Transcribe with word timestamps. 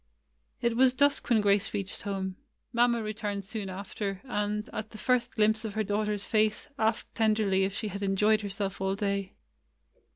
It 0.61 0.75
was 0.75 0.95
dusk 0.95 1.29
when 1.29 1.41
Grace 1.41 1.75
reached 1.75 2.01
home. 2.01 2.35
Mamma 2.73 3.03
returned 3.03 3.45
soon 3.45 3.69
after; 3.69 4.19
and, 4.23 4.67
at 4.73 4.89
the 4.89 4.97
first 4.97 5.35
glimpse 5.35 5.63
of 5.63 5.75
her 5.75 5.83
daughter's 5.83 6.25
face, 6.25 6.65
asked 6.79 7.13
tenderly 7.13 7.65
if 7.65 7.75
she 7.75 7.89
had 7.89 8.01
enjoyed 8.01 8.41
herself 8.41 8.81
all 8.81 8.95
day. 8.95 9.33